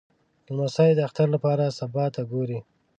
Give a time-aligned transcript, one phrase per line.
[0.55, 2.59] لمسی د اختر لپاره سبا ته ګوري.